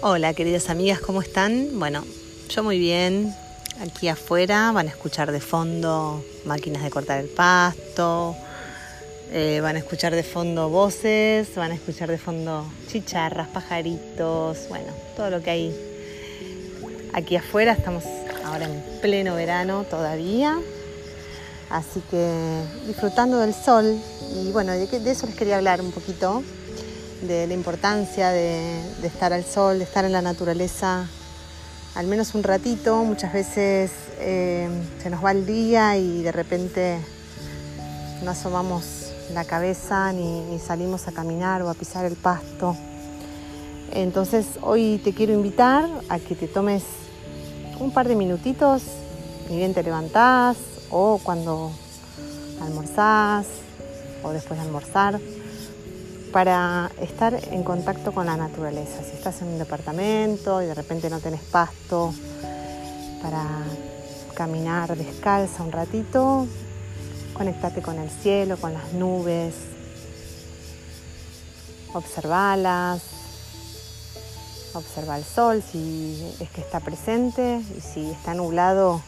[0.00, 1.76] Hola queridas amigas, ¿cómo están?
[1.76, 2.04] Bueno,
[2.50, 3.34] yo muy bien.
[3.80, 8.36] Aquí afuera van a escuchar de fondo máquinas de cortar el pasto,
[9.32, 14.92] eh, van a escuchar de fondo voces, van a escuchar de fondo chicharras, pajaritos, bueno,
[15.16, 15.76] todo lo que hay
[17.12, 17.72] aquí afuera.
[17.72, 18.04] Estamos
[18.44, 20.60] ahora en pleno verano todavía,
[21.70, 23.98] así que disfrutando del sol
[24.32, 26.44] y bueno, de, de eso les quería hablar un poquito
[27.22, 31.06] de la importancia de, estar al sol, de estar en la naturaleza,
[31.94, 33.02] al menos un ratito.
[33.04, 34.68] Muchas veces eh,
[35.02, 36.98] se nos va el día y de repente
[38.22, 42.76] no asomamos la cabeza ni, salimos a caminar o a pisar el pasto.
[43.92, 46.84] Entonces hoy te quiero invitar a que te tomes
[47.80, 48.82] un par de minutitos,
[49.48, 50.56] ni bien te levantás
[50.90, 51.70] o cuando
[52.62, 53.46] almorzás
[54.22, 55.20] o después de almorzar
[56.32, 59.02] para estar en contacto con la naturaleza.
[59.02, 62.12] Si estás en un departamento y de repente no tenés pasto
[63.22, 63.44] para
[64.34, 66.46] caminar descalza un ratito,
[67.34, 69.54] conectate con el cielo, con las nubes,
[71.92, 73.02] observalas,
[74.74, 79.02] observa el sol si es que está presente y si está nublado,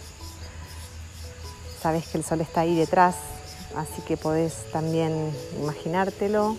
[1.81, 3.15] sabes que el sol está ahí detrás,
[3.77, 6.57] así que podés también imaginártelo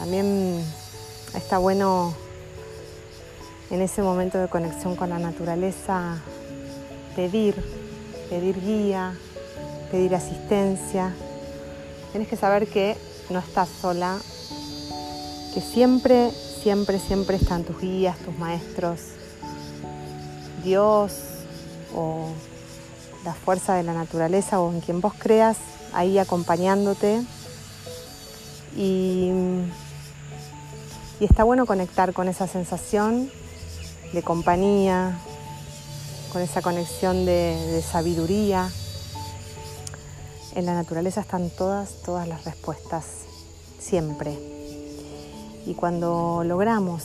[0.00, 0.64] también
[1.34, 2.14] está bueno
[3.70, 6.22] en ese momento de conexión con la naturaleza
[7.14, 7.54] pedir,
[8.30, 9.14] pedir guía,
[9.90, 11.12] pedir asistencia.
[12.12, 12.96] Tienes que saber que
[13.28, 14.18] no estás sola,
[15.52, 16.30] que siempre,
[16.62, 19.00] siempre, siempre están tus guías, tus maestros,
[20.64, 21.12] Dios
[21.94, 22.28] o
[23.22, 25.58] la fuerza de la naturaleza o en quien vos creas
[25.92, 27.22] ahí acompañándote.
[28.74, 29.30] Y
[31.20, 33.30] y está bueno conectar con esa sensación
[34.14, 35.18] de compañía,
[36.32, 38.70] con esa conexión de, sabiduría.
[40.54, 43.04] En la naturaleza están todas, todas las respuestas,
[43.78, 44.36] siempre.
[45.66, 47.04] Y cuando logramos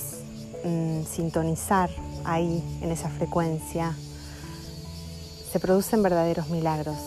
[0.64, 1.90] mm, sintonizar
[2.24, 3.96] ahí, en esa frecuencia,
[5.52, 6.98] se producen verdaderos milagros.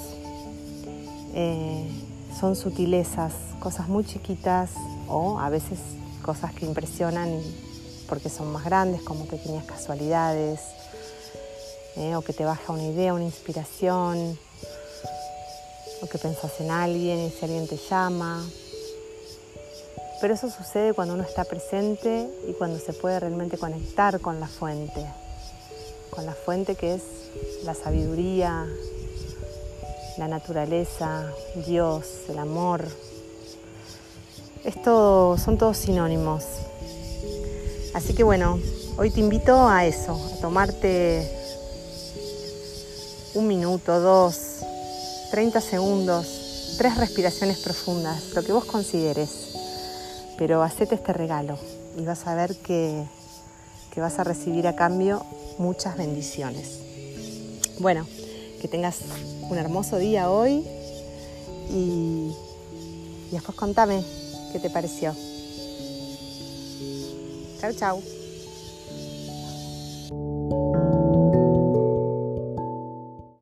[1.35, 1.91] Eh,
[2.39, 4.71] son sutilezas, cosas muy chiquitas
[5.09, 5.79] o a veces
[6.19, 7.41] cosas que impresionan
[8.09, 10.61] porque son más grandes, como pequeñas casualidades,
[11.97, 14.39] eh, o que te baja una idea, una inspiración,
[16.01, 18.45] o que pensás en alguien y si alguien te llama.
[20.21, 24.49] Pero eso sucede cuando uno está presente y cuando se puede realmente conectar con la
[24.49, 25.07] fuente,
[26.11, 27.03] con la fuente que es
[27.65, 28.67] la sabiduría,
[30.17, 31.33] la naturaleza,
[31.67, 32.85] Dios, el amor,
[34.65, 36.45] esto son todos sinónimos.
[37.95, 38.59] Así que bueno,
[38.97, 41.31] hoy te invito a eso, a tomarte
[43.35, 44.61] un minuto, dos,
[45.31, 49.31] 30 segundos, tres respiraciones profundas, lo que vos consideres.
[50.37, 51.59] Pero hacete este regalo
[51.97, 53.05] y vas a ver que,
[53.93, 55.25] que vas a recibir a cambio
[55.59, 56.79] muchas bendiciones.
[57.81, 58.07] Bueno,
[58.61, 58.99] que tengas
[59.49, 60.65] un hermoso día hoy
[61.71, 62.33] y,
[63.31, 64.05] y después contame
[64.53, 65.15] ¿Qué te pareció?
[67.61, 68.18] Chao, chao.